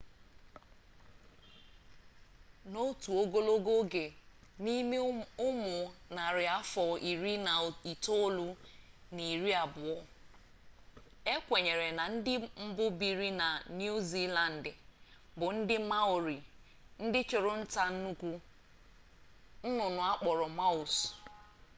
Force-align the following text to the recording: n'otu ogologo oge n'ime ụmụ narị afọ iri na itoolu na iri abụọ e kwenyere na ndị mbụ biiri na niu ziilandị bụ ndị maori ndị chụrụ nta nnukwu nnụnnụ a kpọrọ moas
n'otu 2.71 3.09
ogologo 3.21 3.71
oge 3.81 4.05
n'ime 4.63 4.97
ụmụ 5.47 5.73
narị 6.15 6.45
afọ 6.59 6.83
iri 7.11 7.33
na 7.45 7.53
itoolu 7.91 8.47
na 9.15 9.21
iri 9.33 9.51
abụọ 9.63 9.95
e 11.33 11.33
kwenyere 11.45 11.87
na 11.97 12.03
ndị 12.13 12.33
mbụ 12.67 12.85
biiri 12.99 13.29
na 13.41 13.47
niu 13.77 13.95
ziilandị 14.09 14.71
bụ 15.37 15.45
ndị 15.57 15.75
maori 15.89 16.37
ndị 17.03 17.19
chụrụ 17.29 17.51
nta 17.61 17.83
nnukwu 17.93 18.31
nnụnnụ 19.67 20.01
a 20.11 20.13
kpọrọ 20.19 20.47
moas 20.57 20.93